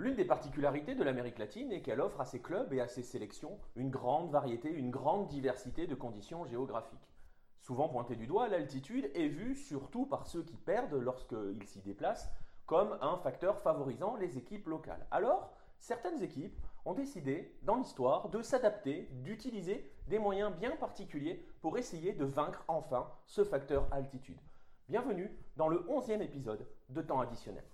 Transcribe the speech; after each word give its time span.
L'une 0.00 0.14
des 0.14 0.24
particularités 0.24 0.94
de 0.94 1.02
l'Amérique 1.02 1.40
latine 1.40 1.72
est 1.72 1.82
qu'elle 1.82 2.00
offre 2.00 2.20
à 2.20 2.24
ses 2.24 2.40
clubs 2.40 2.72
et 2.72 2.80
à 2.80 2.86
ses 2.86 3.02
sélections 3.02 3.58
une 3.74 3.90
grande 3.90 4.30
variété, 4.30 4.70
une 4.70 4.92
grande 4.92 5.26
diversité 5.26 5.88
de 5.88 5.96
conditions 5.96 6.46
géographiques. 6.46 7.10
Souvent 7.62 7.88
pointée 7.88 8.14
du 8.14 8.28
doigt, 8.28 8.46
l'altitude 8.46 9.10
est 9.16 9.26
vue, 9.26 9.56
surtout 9.56 10.06
par 10.06 10.28
ceux 10.28 10.44
qui 10.44 10.56
perdent 10.56 10.94
lorsqu'ils 10.94 11.66
s'y 11.66 11.80
déplacent, 11.80 12.30
comme 12.64 12.96
un 13.00 13.16
facteur 13.16 13.58
favorisant 13.58 14.14
les 14.14 14.38
équipes 14.38 14.68
locales. 14.68 15.04
Alors, 15.10 15.52
certaines 15.80 16.22
équipes 16.22 16.56
ont 16.84 16.94
décidé, 16.94 17.58
dans 17.62 17.76
l'histoire, 17.76 18.28
de 18.28 18.40
s'adapter, 18.40 19.08
d'utiliser 19.24 19.92
des 20.06 20.20
moyens 20.20 20.54
bien 20.54 20.76
particuliers 20.76 21.44
pour 21.60 21.76
essayer 21.76 22.12
de 22.12 22.24
vaincre 22.24 22.62
enfin 22.68 23.10
ce 23.26 23.42
facteur 23.42 23.88
altitude. 23.90 24.38
Bienvenue 24.88 25.36
dans 25.56 25.66
le 25.66 25.80
11e 25.88 26.20
épisode 26.20 26.68
de 26.88 27.02
Temps 27.02 27.20
additionnel. 27.20 27.64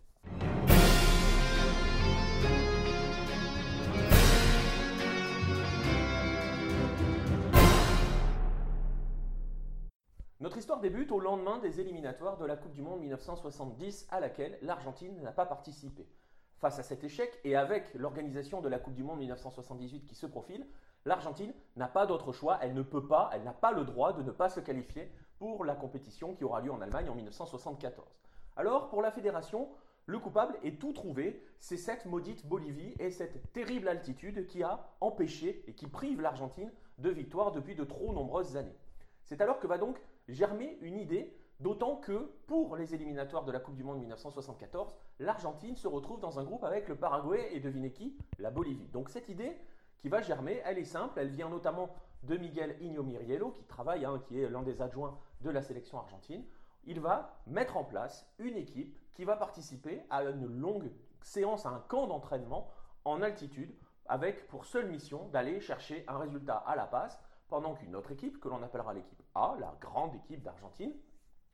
Notre 10.65 10.77
histoire 10.77 10.93
débute 10.93 11.13
au 11.13 11.21
lendemain 11.21 11.59
des 11.59 11.79
éliminatoires 11.79 12.39
de 12.39 12.47
la 12.47 12.57
Coupe 12.57 12.73
du 12.73 12.81
Monde 12.81 13.01
1970 13.01 14.09
à 14.11 14.19
laquelle 14.19 14.59
l'Argentine 14.63 15.21
n'a 15.21 15.31
pas 15.31 15.45
participé. 15.45 16.09
Face 16.57 16.79
à 16.79 16.83
cet 16.83 17.05
échec 17.05 17.39
et 17.45 17.55
avec 17.55 17.93
l'organisation 17.93 18.63
de 18.63 18.71
la 18.71 18.79
Coupe 18.79 18.95
du 18.95 19.03
Monde 19.03 19.19
1978 19.19 20.07
qui 20.07 20.15
se 20.15 20.25
profile, 20.25 20.67
l'Argentine 21.05 21.53
n'a 21.77 21.87
pas 21.87 22.07
d'autre 22.07 22.33
choix, 22.33 22.59
elle 22.63 22.73
ne 22.73 22.81
peut 22.81 23.07
pas, 23.07 23.29
elle 23.35 23.43
n'a 23.43 23.53
pas 23.53 23.73
le 23.73 23.85
droit 23.85 24.15
de 24.15 24.23
ne 24.23 24.31
pas 24.31 24.49
se 24.49 24.59
qualifier 24.59 25.13
pour 25.39 25.67
la 25.67 25.75
compétition 25.75 26.35
qui 26.35 26.45
aura 26.45 26.63
lieu 26.63 26.73
en 26.73 26.81
Allemagne 26.81 27.11
en 27.11 27.15
1974. 27.15 28.09
Alors, 28.57 28.89
pour 28.89 29.03
la 29.03 29.11
fédération, 29.11 29.69
le 30.07 30.19
coupable 30.19 30.57
est 30.63 30.81
tout 30.81 30.95
trouvé, 30.95 31.45
c'est 31.59 31.77
cette 31.77 32.07
maudite 32.07 32.47
Bolivie 32.47 32.95
et 32.99 33.11
cette 33.11 33.53
terrible 33.53 33.89
altitude 33.89 34.47
qui 34.47 34.63
a 34.63 34.89
empêché 35.03 35.63
et 35.67 35.75
qui 35.75 35.89
prive 35.89 36.23
l'Argentine 36.23 36.73
de 36.97 37.11
victoire 37.11 37.53
depuis 37.53 37.75
de 37.75 37.85
trop 37.85 38.15
nombreuses 38.15 38.57
années. 38.57 38.79
C'est 39.25 39.41
alors 39.41 39.59
que 39.59 39.67
va 39.67 39.79
donc 39.79 39.99
germer 40.29 40.79
une 40.81 40.99
idée, 40.99 41.35
d'autant 41.61 41.97
que 41.97 42.31
pour 42.47 42.77
les 42.77 42.95
éliminatoires 42.95 43.45
de 43.45 43.53
la 43.53 43.61
Coupe 43.61 43.77
du 43.77 43.85
Monde 43.85 44.01
1974, 44.01 44.93
l'Argentine 45.19 45.77
se 45.77 45.89
retrouve 45.89 46.21
dans 46.21 46.39
un 46.39 46.45
groupe 46.45 46.65
avec 46.65 46.89
le 46.89 46.97
Paraguay 46.97 47.49
et 47.53 47.61
devinez 47.61 47.93
qui? 47.93 48.17
La 48.39 48.51
Bolivie. 48.51 48.89
Donc 48.89 49.09
cette 49.09 49.29
idée 49.29 49.57
qui 49.99 50.09
va 50.09 50.21
germer, 50.21 50.61
elle 50.65 50.79
est 50.79 50.85
simple, 50.85 51.19
elle 51.19 51.31
vient 51.31 51.49
notamment 51.49 51.89
de 52.25 52.37
Miguel 52.37 52.77
Igno 52.81 53.03
Miriello, 53.03 53.51
qui 53.51 53.65
travaille, 53.65 54.05
hein, 54.05 54.21
qui 54.27 54.41
est 54.41 54.49
l'un 54.49 54.63
des 54.63 54.83
adjoints 54.83 55.19
de 55.41 55.51
la 55.51 55.63
sélection 55.63 55.99
argentine. 55.99 56.45
Il 56.85 57.01
va 57.01 57.41
mettre 57.47 57.79
en 57.79 57.85
place 57.85 58.31
une 58.39 58.57
équipe 58.57 58.99
qui 59.15 59.25
va 59.25 59.37
participer 59.37 60.03
à 60.11 60.23
une 60.23 60.47
longue 60.47 60.91
séance, 61.23 61.65
à 61.65 61.71
un 61.71 61.81
camp 61.81 62.07
d'entraînement 62.07 62.69
en 63.07 63.23
altitude, 63.23 63.75
avec 64.07 64.47
pour 64.49 64.67
seule 64.67 64.91
mission 64.91 65.29
d'aller 65.29 65.61
chercher 65.61 66.05
un 66.09 66.19
résultat 66.19 66.57
à 66.57 66.77
la 66.77 66.87
passe 66.87 67.19
pendant 67.49 67.75
qu'une 67.75 67.97
autre 67.97 68.13
équipe, 68.13 68.41
que 68.41 68.49
l'on 68.49 68.63
appellera 68.63 68.95
l'équipe 68.95 69.23
A, 69.35 69.57
la 69.61 69.75
grande 69.81 70.15
équipe 70.15 70.43
d'Argentine, 70.43 70.93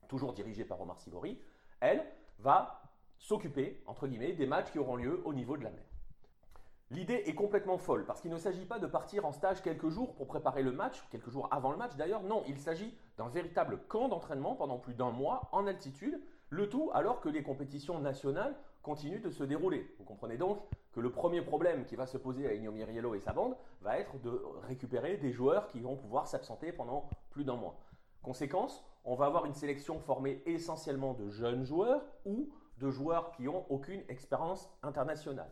toujours 0.09 0.33
dirigée 0.33 0.65
par 0.65 0.81
Omar 0.81 0.99
Sivori, 0.99 1.41
elle 1.81 2.05
va 2.39 2.83
s'occuper, 3.19 3.83
entre 3.87 4.07
guillemets, 4.07 4.33
des 4.33 4.47
matchs 4.47 4.71
qui 4.73 4.79
auront 4.79 4.97
lieu 4.97 5.23
au 5.25 5.33
niveau 5.33 5.57
de 5.57 5.65
la 5.65 5.71
mer. 5.71 5.85
L'idée 6.91 7.23
est 7.27 7.35
complètement 7.35 7.79
folle 7.79 8.05
parce 8.05 8.21
qu'il 8.21 8.33
ne 8.33 8.39
s'agit 8.39 8.65
pas 8.65 8.81
de 8.81 8.87
partir 8.89 9.25
en 9.25 9.31
stage 9.31 9.63
quelques 9.63 9.91
jours 9.91 10.15
pour 10.17 10.27
préparer 10.27 10.63
le 10.63 10.73
match, 10.73 11.01
quelques 11.11 11.31
jours 11.31 11.47
avant 11.53 11.71
le 11.71 11.77
match 11.77 11.95
d'ailleurs, 11.95 12.25
non, 12.25 12.43
il 12.49 12.59
s'agit 12.59 12.93
d'un 13.17 13.29
véritable 13.29 13.79
camp 13.87 14.09
d'entraînement 14.09 14.57
pendant 14.57 14.79
plus 14.79 14.95
d'un 14.95 15.11
mois 15.11 15.49
en 15.53 15.69
altitude, 15.69 16.21
le 16.51 16.69
tout 16.69 16.91
alors 16.93 17.21
que 17.21 17.29
les 17.29 17.43
compétitions 17.43 17.99
nationales 18.01 18.55
continuent 18.83 19.23
de 19.23 19.31
se 19.31 19.45
dérouler. 19.45 19.95
Vous 19.99 20.05
comprenez 20.05 20.37
donc 20.37 20.59
que 20.93 21.01
le 21.01 21.11
premier 21.11 21.43
problème 21.43 21.85
qui 21.85 21.97
va 21.97 22.07
se 22.07 22.19
poser 22.19 22.47
à 22.47 22.55
Igno 22.55 22.73
Miriello 22.73 23.15
et 23.15 23.21
sa 23.21 23.33
bande 23.33 23.57
va 23.81 23.99
être 23.99 24.21
de 24.21 24.43
récupérer 24.63 25.17
des 25.17 25.33
joueurs 25.33 25.69
qui 25.69 25.81
vont 25.81 25.97
pouvoir 25.97 26.27
s'absenter 26.27 26.73
pendant 26.73 27.09
plus 27.31 27.45
d'un 27.45 27.57
mois. 27.57 27.79
Conséquence, 28.23 28.85
on 29.05 29.15
va 29.15 29.27
avoir 29.27 29.47
une 29.47 29.55
sélection 29.55 29.99
formée 29.99 30.43
essentiellement 30.45 31.15
de 31.15 31.31
jeunes 31.31 31.65
joueurs 31.65 32.03
ou 32.27 32.51
de 32.79 32.91
joueurs 32.91 33.31
qui 33.33 33.45
n'ont 33.45 33.65
aucune 33.69 34.03
expérience 34.09 34.69
internationale. 34.83 35.51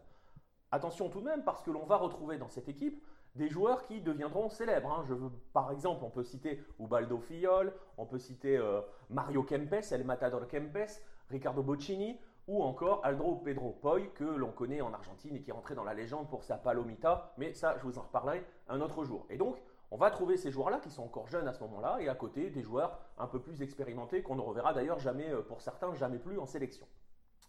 Attention 0.70 1.08
tout 1.08 1.20
de 1.20 1.25
même 1.25 1.44
parce 1.44 1.62
que 1.62 1.70
l'on 1.70 1.87
va 1.87 1.97
retrouver 1.97 2.37
dans 2.37 2.48
cette 2.48 2.69
équipe 2.69 3.03
des 3.34 3.48
joueurs 3.48 3.84
qui 3.84 4.00
deviendront 4.00 4.48
célèbres. 4.48 4.90
Hein. 4.90 5.04
Je 5.06 5.14
veux, 5.14 5.30
par 5.52 5.70
exemple, 5.70 6.04
on 6.04 6.10
peut 6.10 6.24
citer 6.24 6.62
Ubaldo 6.80 7.18
Fiol, 7.18 7.72
on 7.96 8.06
peut 8.06 8.18
citer 8.18 8.56
euh, 8.56 8.80
Mario 9.10 9.42
Kempes, 9.42 9.92
El 9.92 10.04
Matador 10.04 10.46
Kempes, 10.48 11.00
Ricardo 11.30 11.62
Boccini, 11.62 12.18
ou 12.48 12.62
encore 12.62 13.04
Aldro 13.04 13.36
Pedro 13.36 13.72
Poi, 13.72 14.00
que 14.14 14.24
l'on 14.24 14.50
connaît 14.50 14.80
en 14.80 14.92
Argentine 14.92 15.36
et 15.36 15.42
qui 15.42 15.50
est 15.50 15.52
rentré 15.52 15.74
dans 15.74 15.84
la 15.84 15.94
légende 15.94 16.28
pour 16.30 16.44
sa 16.44 16.56
palomita, 16.56 17.32
mais 17.36 17.52
ça, 17.52 17.76
je 17.78 17.84
vous 17.84 17.98
en 17.98 18.02
reparlerai 18.02 18.44
un 18.68 18.80
autre 18.80 19.04
jour. 19.04 19.26
Et 19.28 19.36
donc, 19.36 19.62
on 19.90 19.98
va 19.98 20.10
trouver 20.10 20.36
ces 20.36 20.50
joueurs-là 20.50 20.78
qui 20.78 20.90
sont 20.90 21.02
encore 21.02 21.28
jeunes 21.28 21.46
à 21.46 21.52
ce 21.52 21.60
moment-là, 21.60 21.98
et 22.00 22.08
à 22.08 22.14
côté 22.14 22.50
des 22.50 22.62
joueurs 22.62 22.98
un 23.18 23.26
peu 23.26 23.38
plus 23.40 23.60
expérimentés 23.62 24.22
qu'on 24.22 24.34
ne 24.34 24.40
reverra 24.40 24.72
d'ailleurs 24.72 24.98
jamais, 24.98 25.30
euh, 25.30 25.42
pour 25.42 25.60
certains, 25.60 25.94
jamais 25.94 26.18
plus 26.18 26.38
en 26.38 26.46
sélection. 26.46 26.86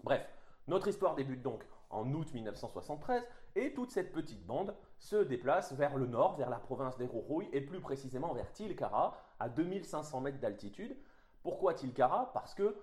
Bref, 0.03 0.28
notre 0.69 0.88
histoire 0.88 1.16
débute 1.16 1.41
donc 1.41 1.63
en 1.90 2.13
août 2.13 2.31
1973, 2.34 3.28
et 3.56 3.74
toute 3.74 3.90
cette 3.90 4.12
petite 4.12 4.46
bande 4.46 4.75
se 5.00 5.16
déplace 5.16 5.74
vers 5.74 5.97
le 5.97 6.06
nord, 6.06 6.35
vers 6.38 6.50
la 6.50 6.59
province 6.59 6.96
des 6.97 7.07
Jujuy, 7.07 7.50
et 7.52 7.62
plus 7.62 7.80
précisément 7.80 8.34
vers 8.34 8.52
Tilcara, 8.53 9.18
à 9.40 9.50
2500 9.50 10.22
mètres 10.22 10.40
d'altitude. 10.40 10.96
Pourquoi 11.41 11.74
Tilcara? 11.74 12.31
Parce 12.34 12.53
que 12.53 12.75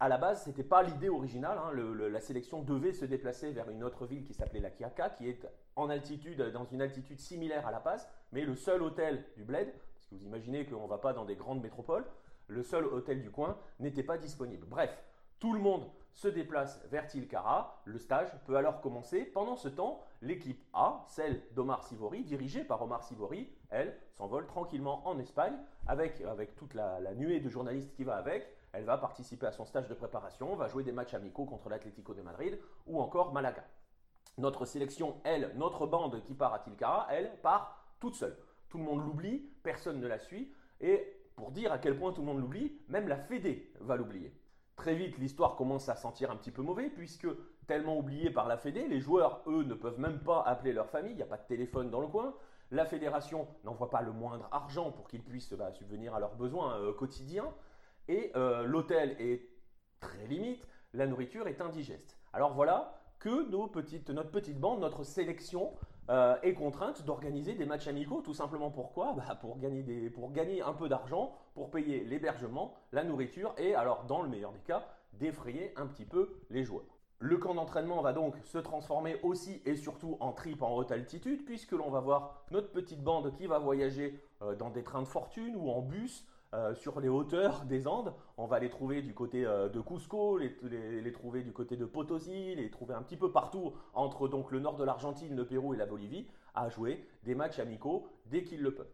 à 0.00 0.08
la 0.08 0.18
base, 0.18 0.44
ce 0.44 0.48
n'était 0.48 0.64
pas 0.64 0.82
l'idée 0.82 1.08
originale. 1.08 1.58
Hein. 1.58 1.72
la 1.74 2.20
sélection 2.20 2.62
devait 2.62 2.92
se 2.92 3.04
déplacer 3.04 3.52
vers 3.52 3.70
une 3.70 3.84
autre 3.84 4.06
ville 4.06 4.24
qui 4.24 4.34
s'appelait 4.34 4.60
La 4.60 4.70
Quiaca, 4.70 5.10
qui 5.10 5.28
est 5.28 5.46
en 5.76 5.88
altitude, 5.88 6.42
dans 6.52 6.64
une 6.64 6.82
altitude 6.82 7.20
similaire 7.20 7.66
à 7.66 7.70
La 7.70 7.80
Paz, 7.80 8.08
mais 8.32 8.44
le 8.44 8.56
seul 8.56 8.82
hôtel 8.82 9.24
du 9.36 9.44
Bled, 9.44 9.72
parce 9.94 10.06
que 10.06 10.14
vous 10.14 10.24
imaginez 10.24 10.66
qu'on 10.66 10.82
ne 10.82 10.88
va 10.88 10.98
pas 10.98 11.12
dans 11.12 11.24
des 11.24 11.36
grandes 11.36 11.62
métropoles, 11.62 12.06
le 12.48 12.62
seul 12.62 12.86
hôtel 12.86 13.22
du 13.22 13.30
coin 13.30 13.56
n'était 13.80 14.02
pas 14.02 14.18
disponible. 14.18 14.66
Bref, 14.66 14.98
tout 15.38 15.52
le 15.52 15.60
monde 15.60 15.84
se 16.14 16.28
déplace 16.28 16.80
vers 16.90 17.06
Tilcara. 17.06 17.82
Le 17.84 17.98
stage 17.98 18.28
peut 18.46 18.56
alors 18.56 18.80
commencer. 18.80 19.24
Pendant 19.24 19.56
ce 19.56 19.68
temps, 19.68 20.00
l'équipe 20.22 20.64
A, 20.72 21.04
celle 21.08 21.42
d'Omar 21.54 21.82
Sivori, 21.82 22.24
dirigée 22.24 22.64
par 22.64 22.80
Omar 22.82 23.02
Sivori, 23.02 23.52
elle 23.70 23.96
s'envole 24.12 24.46
tranquillement 24.46 25.06
en 25.06 25.18
Espagne 25.18 25.56
avec, 25.86 26.20
avec 26.22 26.54
toute 26.54 26.74
la, 26.74 27.00
la 27.00 27.14
nuée 27.14 27.40
de 27.40 27.50
journalistes 27.50 27.92
qui 27.94 28.04
va 28.04 28.16
avec. 28.16 28.48
Elle 28.72 28.84
va 28.84 28.96
participer 28.96 29.46
à 29.46 29.52
son 29.52 29.64
stage 29.64 29.88
de 29.88 29.94
préparation, 29.94 30.54
va 30.56 30.68
jouer 30.68 30.82
des 30.82 30.92
matchs 30.92 31.14
amicaux 31.14 31.44
contre 31.44 31.68
l'Atlético 31.68 32.14
de 32.14 32.22
Madrid 32.22 32.58
ou 32.86 33.00
encore 33.00 33.32
Malaga. 33.32 33.64
Notre 34.38 34.64
sélection, 34.64 35.20
elle, 35.24 35.52
notre 35.56 35.86
bande 35.86 36.22
qui 36.24 36.34
part 36.34 36.54
à 36.54 36.58
Tilcara, 36.58 37.06
elle 37.10 37.40
part 37.40 37.84
toute 38.00 38.16
seule. 38.16 38.36
Tout 38.68 38.78
le 38.78 38.84
monde 38.84 39.04
l'oublie, 39.04 39.48
personne 39.62 40.00
ne 40.00 40.08
la 40.08 40.18
suit. 40.18 40.52
Et 40.80 41.20
pour 41.36 41.52
dire 41.52 41.72
à 41.72 41.78
quel 41.78 41.96
point 41.96 42.12
tout 42.12 42.20
le 42.20 42.26
monde 42.26 42.40
l'oublie, 42.40 42.80
même 42.88 43.08
la 43.08 43.16
Fédé 43.16 43.72
va 43.80 43.96
l'oublier. 43.96 44.32
Très 44.76 44.94
vite, 44.94 45.18
l'histoire 45.18 45.54
commence 45.56 45.88
à 45.88 45.94
sentir 45.94 46.30
un 46.30 46.36
petit 46.36 46.50
peu 46.50 46.62
mauvais, 46.62 46.90
puisque 46.90 47.28
tellement 47.66 47.96
oublié 47.96 48.30
par 48.30 48.48
la 48.48 48.56
Fédé, 48.56 48.88
les 48.88 49.00
joueurs, 49.00 49.42
eux, 49.46 49.62
ne 49.62 49.74
peuvent 49.74 50.00
même 50.00 50.18
pas 50.18 50.42
appeler 50.42 50.72
leur 50.72 50.88
famille, 50.90 51.12
il 51.12 51.16
n'y 51.16 51.22
a 51.22 51.26
pas 51.26 51.36
de 51.36 51.46
téléphone 51.46 51.90
dans 51.90 52.00
le 52.00 52.08
coin. 52.08 52.34
La 52.70 52.84
fédération 52.84 53.46
n'envoie 53.62 53.90
pas 53.90 54.02
le 54.02 54.12
moindre 54.12 54.48
argent 54.50 54.90
pour 54.90 55.06
qu'ils 55.06 55.22
puissent 55.22 55.52
bah, 55.52 55.72
subvenir 55.72 56.14
à 56.14 56.20
leurs 56.20 56.34
besoins 56.34 56.76
euh, 56.78 56.92
quotidiens 56.92 57.52
et 58.08 58.32
euh, 58.36 58.64
l'hôtel 58.64 59.16
est 59.20 59.48
très 60.00 60.26
limite, 60.26 60.66
la 60.92 61.06
nourriture 61.06 61.46
est 61.46 61.60
indigeste. 61.60 62.18
Alors 62.32 62.52
voilà 62.52 63.00
que 63.18 63.48
notre 63.50 64.30
petite 64.30 64.58
bande, 64.58 64.80
notre 64.80 65.04
sélection 65.04 65.72
euh, 66.10 66.36
est 66.42 66.54
contrainte 66.54 67.04
d'organiser 67.04 67.54
des 67.54 67.64
matchs 67.64 67.88
amicaux, 67.88 68.20
tout 68.22 68.34
simplement 68.34 68.70
pourquoi? 68.70 69.14
Bah, 69.14 69.34
pour, 69.40 69.58
gagner 69.58 69.82
des, 69.82 70.10
pour 70.10 70.32
gagner 70.32 70.62
un 70.62 70.72
peu 70.72 70.88
d'argent, 70.88 71.32
pour 71.54 71.70
payer 71.70 72.04
l'hébergement, 72.04 72.74
la 72.92 73.04
nourriture 73.04 73.54
et 73.56 73.74
alors 73.74 74.04
dans 74.04 74.22
le 74.22 74.28
meilleur 74.28 74.52
des 74.52 74.60
cas, 74.60 74.86
défrayer 75.14 75.72
un 75.76 75.86
petit 75.86 76.04
peu 76.04 76.34
les 76.50 76.64
joueurs. 76.64 76.84
Le 77.20 77.38
camp 77.38 77.54
d'entraînement 77.54 78.02
va 78.02 78.12
donc 78.12 78.34
se 78.44 78.58
transformer 78.58 79.18
aussi 79.22 79.62
et 79.64 79.76
surtout 79.76 80.18
en 80.20 80.32
trip 80.32 80.62
en 80.62 80.74
haute 80.74 80.92
altitude, 80.92 81.44
puisque 81.46 81.72
l'on 81.72 81.88
va 81.88 82.00
voir 82.00 82.44
notre 82.50 82.70
petite 82.70 83.02
bande 83.02 83.32
qui 83.32 83.46
va 83.46 83.58
voyager 83.58 84.20
euh, 84.42 84.54
dans 84.54 84.70
des 84.70 84.82
trains 84.82 85.02
de 85.02 85.06
fortune 85.06 85.56
ou 85.56 85.70
en 85.70 85.80
bus, 85.80 86.26
euh, 86.54 86.72
sur 86.72 87.00
les 87.00 87.08
hauteurs 87.08 87.64
des 87.64 87.88
Andes. 87.88 88.14
On 88.36 88.46
va 88.46 88.60
les 88.60 88.70
trouver 88.70 89.02
du 89.02 89.12
côté 89.12 89.44
euh, 89.44 89.68
de 89.68 89.80
Cusco, 89.80 90.38
les, 90.38 91.12
trouver 91.12 91.42
du 91.42 91.52
côté 91.52 91.76
de 91.76 91.84
Potosi, 91.84 92.54
les 92.54 92.70
trouver 92.70 92.94
un 92.94 93.02
petit 93.02 93.16
peu 93.16 93.32
partout 93.32 93.72
entre 93.92 94.28
donc 94.28 94.52
le 94.52 94.60
nord 94.60 94.76
de 94.76 94.84
l'Argentine, 94.84 95.34
le 95.34 95.44
Pérou 95.46 95.74
et 95.74 95.76
la 95.76 95.86
Bolivie, 95.86 96.28
à 96.54 96.68
jouer 96.68 97.08
des 97.24 97.34
matchs 97.34 97.58
amicaux 97.58 98.06
dès 98.26 98.44
qu'ils 98.44 98.62
le 98.62 98.72
peuvent. 98.72 98.92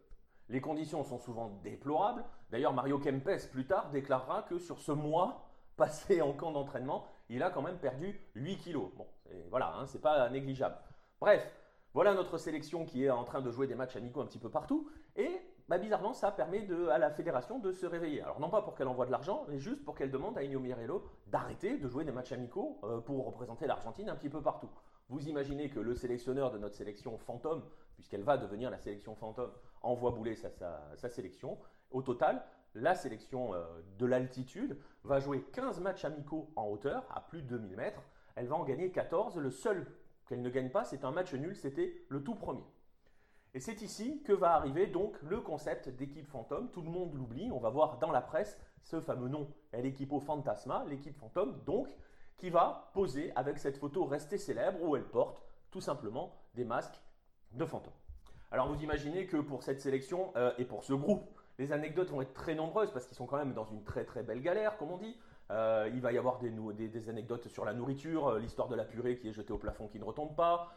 Les 0.49 0.63
conditions 0.63 1.05
sont 1.05 1.19
souvent 1.19 1.61
déplorables. 1.63 2.25
D'ailleurs, 2.51 2.73
Mario 2.73 2.99
Kempes, 2.99 3.51
plus 3.53 3.67
tard, 3.67 3.91
déclarera 3.91 4.43
que 4.43 4.59
sur 4.59 4.79
ce 4.79 4.93
mois 4.93 5.51
passé 5.77 6.23
en 6.23 6.33
camp 6.33 6.53
d'entraînement, 6.53 7.05
il 7.29 7.43
a 7.43 7.51
quand 7.51 7.63
même 7.63 7.79
perdu 7.79 8.19
8 8.37 8.57
kilos. 8.57 8.91
Bon, 8.97 9.07
voilà, 9.51 9.75
hein, 9.77 9.85
c'est 9.85 10.01
pas 10.01 10.31
négligeable. 10.31 10.77
Bref, 11.21 11.47
voilà 11.93 12.15
notre 12.15 12.39
sélection 12.39 12.87
qui 12.87 13.05
est 13.05 13.11
en 13.11 13.25
train 13.25 13.43
de 13.43 13.51
jouer 13.51 13.67
des 13.67 13.75
matchs 13.75 13.97
amicaux 13.97 14.23
un 14.23 14.27
petit 14.27 14.39
peu 14.39 14.49
partout. 14.49 14.89
Et 15.17 15.43
bah, 15.71 15.79
bizarrement, 15.79 16.13
ça 16.13 16.33
permet 16.33 16.67
à 16.91 16.99
la 16.99 17.13
fédération 17.13 17.61
de 17.61 17.71
se 17.71 17.87
réveiller. 17.87 18.21
Alors, 18.23 18.41
non 18.41 18.51
pas 18.51 18.61
pour 18.61 18.75
qu'elle 18.75 18.89
envoie 18.89 19.07
de 19.07 19.13
l'argent, 19.13 19.47
mais 19.49 19.61
juste 19.61 19.85
pour 19.85 19.95
qu'elle 19.95 20.11
demande 20.11 20.37
à 20.37 20.43
Igno 20.43 20.59
Mirello 20.59 21.05
d'arrêter 21.29 21.79
de 21.79 21.87
jouer 21.87 22.05
des 22.05 22.11
matchs 22.11 22.33
amicaux 22.33 22.81
euh, 22.83 22.99
pour 22.99 23.25
représenter 23.25 23.69
l'Argentine 23.69 24.09
un 24.09 24.17
petit 24.17 24.29
peu 24.29 24.43
partout. 24.43 24.69
Vous 25.11 25.29
imaginez 25.29 25.71
que 25.71 25.79
le 25.79 25.95
sélectionneur 25.95 26.51
de 26.51 26.59
notre 26.59 26.75
sélection 26.75 27.17
fantôme, 27.19 27.63
puisqu'elle 27.95 28.25
va 28.25 28.37
devenir 28.37 28.69
la 28.69 28.79
sélection 28.79 29.15
fantôme, 29.15 29.53
envoie 29.81 30.11
bouler 30.11 30.35
sa, 30.35 31.09
sélection. 31.09 31.57
Au 31.93 32.03
total, 32.03 32.45
la 32.75 32.97
sélection 32.97 33.55
euh, 33.55 33.65
de 33.97 34.07
l'altitude 34.07 34.77
va 35.05 35.21
jouer 35.21 35.41
15 35.53 35.79
matchs 35.79 36.05
amicaux 36.05 36.51
en 36.57 36.67
hauteur, 36.67 37.07
à 37.15 37.21
plus 37.21 37.43
de 37.43 37.47
2000 37.47 37.77
mètres. 37.77 38.03
Elle 38.35 38.49
va 38.49 38.57
en 38.57 38.65
gagner 38.65 38.91
14. 38.91 39.37
Le 39.37 39.51
seul 39.53 39.87
qu'elle 40.27 40.43
ne 40.43 40.51
gagne 40.51 40.71
pas, 40.71 40.83
c'est 40.83 41.05
un 41.05 41.13
match 41.13 41.33
nul, 41.33 41.55
c'était 41.55 41.95
le 42.09 42.25
tout 42.25 42.35
premier. 42.35 42.65
Et 43.53 43.61
c'est 43.61 43.83
ici 43.83 44.23
que 44.25 44.33
va 44.33 44.55
arriver 44.55 44.87
donc 44.87 45.21
le 45.23 45.41
concept 45.41 45.89
d'équipe 45.89 46.29
fantôme. 46.29 46.71
Tout 46.71 46.83
le 46.83 46.91
monde 46.91 47.15
l'oublie. 47.15 47.51
On 47.53 47.59
va 47.59 47.71
voir 47.71 47.99
dans 47.99 48.13
la 48.13 48.21
presse 48.21 48.59
ce 48.83 49.01
fameux 49.01 49.29
nom, 49.29 49.49
l'équipe 49.73 50.13
fantasma, 50.21 50.85
l'équipe 50.89 51.17
fantôme, 51.19 51.61
donc, 51.67 51.89
qui 52.39 52.49
va 52.49 52.91
poser 52.95 53.33
avec 53.37 53.59
cette 53.59 53.77
photo 53.77 54.05
restée 54.05 54.39
célèbre 54.39 54.83
où 54.83 54.97
elle 54.97 55.05
porte 55.05 55.43
tout 55.71 55.81
simplement 55.81 56.35
des 56.55 56.65
masques 56.65 57.01
de 57.53 57.65
fantômes. 57.65 57.93
Alors 58.51 58.69
vous 58.69 58.83
imaginez 58.83 59.27
que 59.27 59.37
pour 59.37 59.63
cette 59.63 59.81
sélection 59.81 60.33
euh, 60.37 60.53
et 60.59 60.65
pour 60.65 60.83
ce 60.83 60.93
groupe, 60.93 61.25
les 61.59 61.73
anecdotes 61.73 62.11
vont 62.11 62.23
être 62.23 62.33
très 62.33 62.55
nombreuses 62.55 62.91
parce 62.93 63.07
qu'ils 63.07 63.17
sont 63.17 63.27
quand 63.27 63.37
même 63.37 63.53
dans 63.53 63.67
une 63.67 63.85
très 63.85 64.05
très 64.05 64.23
belle 64.23 64.41
galère, 64.41 64.77
comme 64.79 64.91
on 64.91 64.97
dit. 64.97 65.17
Euh, 65.51 65.91
il 65.93 66.01
va 66.01 66.13
y 66.13 66.19
avoir 66.19 66.39
des, 66.39 67.09
anecdotes 67.09 67.49
sur 67.49 67.65
la 67.65 67.75
nourriture, 67.75 68.29
euh, 68.29 68.39
l'histoire 68.39 68.69
de 68.69 68.77
la 68.77 68.85
purée 68.85 69.17
qui 69.19 69.29
est 69.29 69.33
jetée 69.33 69.53
au 69.53 69.59
plafond 69.59 69.89
qui 69.89 69.99
ne 69.99 70.05
retombe 70.05 70.35
pas, 70.37 70.73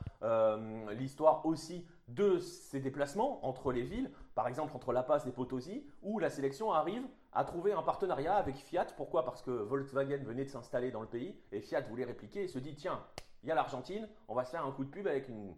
l'histoire 0.92 1.46
aussi 1.46 1.86
de 2.08 2.40
ces 2.40 2.80
déplacements 2.80 3.46
entre 3.46 3.72
les 3.72 3.84
villes, 3.84 4.10
par 4.36 4.48
exemple 4.48 4.76
entre 4.76 4.94
La 4.94 5.04
Paz 5.04 5.28
et 5.28 5.32
Potosi, 5.32 5.86
où 6.02 6.20
la 6.20 6.30
sélection 6.30 6.72
arrive 6.72 7.04
à 7.34 7.44
trouver 7.44 7.74
un 7.74 7.82
partenariat 7.82 8.36
avec 8.36 8.56
Fiat. 8.56 8.88
Pourquoi? 8.98 9.26
Parce 9.26 9.42
que 9.42 9.52
Volkswagen 9.52 10.24
venait 10.24 10.46
de 10.46 10.50
s'installer 10.50 10.92
dans 10.92 11.02
le 11.02 11.08
pays 11.08 11.36
et 11.52 11.62
Fiat 11.62 11.82
voulait 11.82 12.06
répliquer 12.06 12.44
et 12.44 12.48
se 12.48 12.60
dit 12.60 12.76
tiens, 12.76 13.04
il 13.44 13.50
y 13.50 13.52
a 13.52 13.56
l'Argentine, 13.56 14.08
on 14.28 14.36
va 14.36 14.46
se 14.46 14.52
faire 14.52 14.66
un 14.66 14.72
coup 14.72 14.86
de 14.86 14.90
pub 14.90 15.08
avec 15.08 15.28
une, 15.30 15.56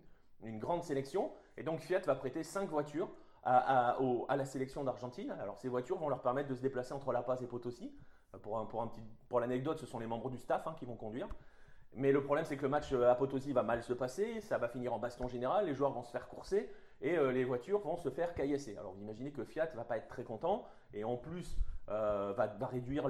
grande 0.60 0.84
sélection. 0.84 1.32
Et 1.58 1.64
donc 1.64 1.80
Fiat 1.80 2.00
va 2.00 2.16
prêter 2.16 2.44
5 2.44 2.70
voitures 2.70 3.10
à, 3.44 3.98
la 4.36 4.46
sélection 4.46 4.84
d'Argentine. 4.84 5.32
Alors 5.40 5.58
ces 5.58 5.70
voitures 5.70 5.98
vont 5.98 6.10
leur 6.10 6.22
permettre 6.22 6.50
de 6.50 6.56
se 6.56 6.62
déplacer 6.62 6.94
entre 6.94 7.12
La 7.12 7.22
Paz 7.22 7.42
et 7.42 7.48
Potosi. 7.48 7.92
Euh, 8.33 8.38
pour, 8.39 8.57
un, 8.57 8.88
petit, 8.88 9.01
pour 9.30 9.39
l'anecdote, 9.39 9.80
ce 9.80 9.86
sont 9.86 10.00
les 10.00 10.07
membres 10.07 10.30
du 10.30 10.38
staff 10.38 10.66
hein, 10.68 10.75
qui 10.77 10.86
vont 10.86 10.95
conduire. 10.95 11.27
Mais 11.94 12.12
le 12.12 12.24
problème, 12.24 12.45
c'est 12.45 12.57
que 12.57 12.63
le 12.63 12.69
match 12.69 12.92
euh, 12.92 13.10
à 13.10 13.16
Potosi 13.16 13.54
va 13.54 13.63
mal 13.63 13.81
se 13.83 13.94
passer, 13.94 14.42
ça 14.42 14.57
va 14.57 14.68
finir 14.68 14.94
en 14.94 15.00
baston 15.00 15.27
général, 15.27 15.66
les 15.66 15.74
joueurs 15.74 15.92
vont 15.92 16.04
se 16.04 16.12
faire 16.12 16.27
courser 16.27 16.69
et 17.01 17.18
euh, 17.18 17.31
les 17.31 17.45
voitures 17.45 17.80
vont 17.80 17.98
se 17.98 18.10
faire 18.10 18.33
caillasser. 18.33 18.75
Alors 18.77 18.94
vous 18.94 19.01
imaginez 19.01 19.31
que 19.31 19.44
Fiat 19.44 19.68
va 19.75 19.86
pas 19.86 19.98
être 19.98 20.07
très 20.07 20.24
content 20.24 20.66
et 20.94 21.04
en 21.04 21.18
plus 21.18 21.57
va, 21.88 22.48
réduire 22.62 23.07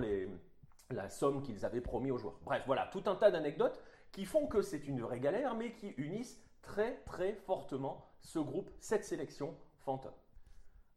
la 0.89 1.09
somme 1.09 1.41
qu'ils 1.41 1.65
avaient 1.65 1.81
promis 1.81 2.11
aux 2.11 2.17
joueurs. 2.17 2.37
Bref, 2.43 2.63
voilà, 2.65 2.87
tout 2.91 3.03
un 3.05 3.15
tas 3.15 3.31
d'anecdotes 3.31 3.81
qui 4.11 4.25
font 4.25 4.47
que 4.47 4.61
c'est 4.61 4.85
une 4.87 5.01
vraie 5.01 5.19
galère, 5.19 5.55
mais 5.55 5.71
qui 5.71 5.93
unissent 5.97 6.41
très 6.61 6.95
très 7.05 7.33
fortement 7.33 8.05
ce 8.19 8.39
groupe, 8.39 8.69
cette 8.79 9.05
sélection 9.05 9.55
fantôme. 9.79 10.11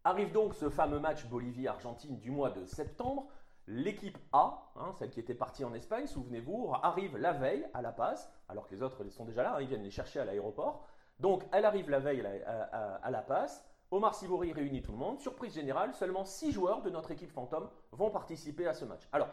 Arrive 0.04 0.32
donc 0.32 0.54
ce 0.54 0.70
fameux 0.70 1.00
match 1.00 1.26
Bolivie-Argentine 1.26 2.18
du 2.18 2.30
mois 2.30 2.50
de 2.50 2.64
septembre. 2.64 3.28
L'équipe 3.70 4.16
A, 4.32 4.70
hein, 4.76 4.92
celle 4.98 5.10
qui 5.10 5.20
était 5.20 5.34
partie 5.34 5.62
en 5.62 5.74
Espagne, 5.74 6.06
souvenez-vous, 6.06 6.72
arrive 6.82 7.18
la 7.18 7.34
veille 7.34 7.66
à 7.74 7.82
La 7.82 7.92
Paz, 7.92 8.32
alors 8.48 8.66
que 8.66 8.74
les 8.74 8.82
autres 8.82 9.06
sont 9.10 9.26
déjà 9.26 9.42
là, 9.42 9.56
hein, 9.56 9.60
ils 9.60 9.68
viennent 9.68 9.82
les 9.82 9.90
chercher 9.90 10.20
à 10.20 10.24
l'aéroport. 10.24 10.86
Donc 11.20 11.42
elle 11.52 11.66
arrive 11.66 11.90
la 11.90 11.98
veille 11.98 12.24
à, 12.46 13.10
La 13.10 13.20
Paz. 13.20 13.62
Omar 13.90 14.14
Sibori 14.14 14.54
réunit 14.54 14.80
tout 14.80 14.92
le 14.92 14.96
monde. 14.96 15.20
Surprise 15.20 15.52
générale, 15.52 15.92
seulement 15.92 16.24
6 16.24 16.50
joueurs 16.52 16.80
de 16.80 16.88
notre 16.88 17.10
équipe 17.10 17.30
fantôme 17.30 17.68
vont 17.92 18.10
participer 18.10 18.66
à 18.66 18.72
ce 18.72 18.86
match. 18.86 19.06
Alors, 19.12 19.28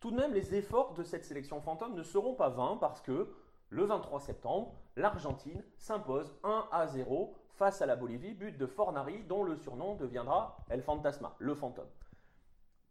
tout 0.00 0.10
de 0.10 0.16
même, 0.16 0.34
les 0.34 0.54
efforts 0.54 0.92
de 0.92 1.02
cette 1.02 1.24
sélection 1.24 1.62
fantôme 1.62 1.94
ne 1.94 2.02
seront 2.02 2.34
pas 2.34 2.50
vains 2.50 2.76
parce 2.78 3.00
que 3.00 3.34
le 3.70 3.84
23 3.84 4.20
septembre, 4.20 4.74
l'Argentine 4.96 5.64
s'impose 5.78 6.36
1 6.44 6.68
à 6.72 6.86
0 6.88 7.34
face 7.52 7.80
à 7.80 7.86
la 7.86 7.96
Bolivie, 7.96 8.34
but 8.34 8.58
de 8.58 8.66
Fornari 8.66 9.22
dont 9.22 9.44
le 9.44 9.56
surnom 9.56 9.94
deviendra 9.94 10.58
El 10.68 10.82
Fantasma, 10.82 11.34
le 11.38 11.54
fantôme. 11.54 11.88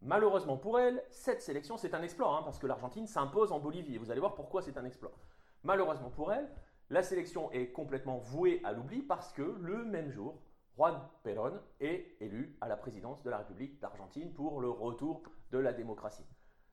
Malheureusement 0.01 0.57
pour 0.57 0.79
elle, 0.79 1.03
cette 1.09 1.41
sélection, 1.41 1.77
c'est 1.77 1.93
un 1.93 2.03
exploit, 2.03 2.37
hein, 2.37 2.41
parce 2.43 2.59
que 2.59 2.67
l'Argentine 2.67 3.07
s'impose 3.07 3.51
en 3.51 3.59
Bolivie, 3.59 3.95
et 3.95 3.97
vous 3.97 4.11
allez 4.11 4.19
voir 4.19 4.35
pourquoi 4.35 4.61
c'est 4.61 4.77
un 4.77 4.85
exploit. 4.85 5.11
Malheureusement 5.63 6.09
pour 6.09 6.31
elle, 6.31 6.49
la 6.89 7.03
sélection 7.03 7.51
est 7.51 7.71
complètement 7.71 8.17
vouée 8.17 8.61
à 8.63 8.71
l'oubli 8.71 9.01
parce 9.01 9.33
que 9.33 9.41
le 9.41 9.83
même 9.83 10.09
jour, 10.09 10.39
Juan 10.77 11.01
Perón 11.23 11.59
est 11.79 12.15
élu 12.21 12.55
à 12.61 12.67
la 12.67 12.77
présidence 12.77 13.23
de 13.23 13.29
la 13.29 13.39
République 13.39 13.79
d'Argentine 13.79 14.31
pour 14.31 14.61
le 14.61 14.69
retour 14.69 15.23
de 15.51 15.57
la 15.57 15.73
démocratie. 15.73 16.25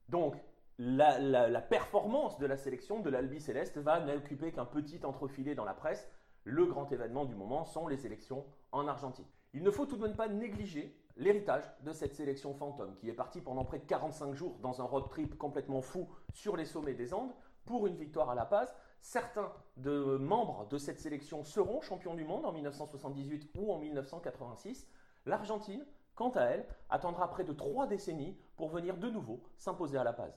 Donc, 0.09 0.37
la, 0.79 1.61
performance 1.62 2.38
de 2.38 2.47
la 2.47 2.56
sélection 2.56 3.00
de 3.00 3.09
l'Albi 3.11 3.41
Céleste 3.41 3.79
va 3.79 4.00
n'occuper 4.00 4.53
qu'un 4.53 4.67
petit 4.67 5.05
entrefilet 5.05 5.55
dans 5.55 5.65
la 5.65 5.75
presse. 5.75 6.09
Le 6.44 6.67
grand 6.67 6.91
événement 6.93 7.25
du 7.25 7.35
moment 7.35 7.65
sont 7.65 7.88
les 7.88 8.06
élections 8.06 8.44
en 8.73 8.87
Argentine. 8.87 9.25
Il 9.55 9.62
ne 9.62 9.71
faut 9.71 9.87
tout 9.87 9.97
de 9.97 10.03
même 10.03 10.17
pas 10.17 10.29
négliger 10.29 10.95
l'héritage 11.17 11.65
de 11.83 11.93
cette 11.93 12.15
sélection 12.15 12.53
fantôme 12.55 12.97
qui 12.97 13.09
est 13.09 13.15
partie 13.15 13.41
pendant 13.41 13.65
près 13.65 13.79
de 13.79 13.85
45 13.85 14.35
jours 14.35 14.59
dans 14.61 14.83
un 14.83 14.85
road 14.85 15.09
trip 15.09 15.39
complètement 15.39 15.81
fou 15.81 16.09
sur 16.33 16.56
les 16.56 16.65
sommets 16.67 16.95
des 16.95 17.15
Andes 17.15 17.33
pour 17.65 17.87
une 17.87 17.97
victoire 17.97 18.31
à 18.31 18.35
La 18.35 18.45
Paz. 18.45 18.75
Certains 19.01 19.53
de 19.77 20.17
membres 20.19 20.69
de 20.69 20.77
cette 20.77 21.01
sélection 21.01 21.45
seront 21.45 21.81
champions 21.81 22.15
du 22.15 22.25
monde 22.25 22.45
en 22.45 22.53
1978 22.53 23.51
ou 23.56 23.73
en 23.73 23.79
1986. 23.79 24.87
L'Argentine 25.25 25.85
Quant 26.15 26.31
à 26.31 26.43
elle, 26.43 26.65
attendra 26.91 27.29
près 27.29 27.43
de 27.43 27.53
trois 27.53 27.87
décennies 27.87 28.37
pour 28.56 28.69
venir 28.69 28.97
de 28.97 29.11
nouveau 29.11 29.43
s'imposer 29.56 29.99
à 29.99 30.05
la 30.05 30.12
Paz. 30.12 30.33